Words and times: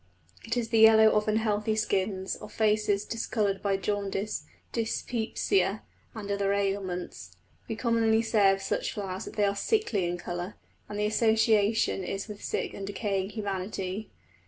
It 0.43 0.57
is 0.57 0.69
the 0.69 0.79
yellow 0.79 1.09
of 1.11 1.27
unhealthy 1.27 1.75
skins, 1.75 2.35
of 2.37 2.51
faces 2.51 3.05
discoloured 3.05 3.61
by 3.61 3.77
jaundice, 3.77 4.47
dyspepsia, 4.71 5.83
and 6.15 6.31
other 6.31 6.53
ailments. 6.53 7.37
We 7.67 7.75
commonly 7.75 8.23
say 8.23 8.51
of 8.51 8.63
such 8.63 8.93
flowers 8.93 9.25
that 9.25 9.35
they 9.35 9.45
are 9.45 9.55
"sickly" 9.55 10.05
in 10.07 10.17
colour, 10.17 10.55
and 10.89 10.97
the 10.97 11.05
association 11.05 12.03
is 12.03 12.27
with 12.27 12.43
sick 12.43 12.73
and 12.73 12.87
decaying 12.87 13.29
humanity. 13.29 14.09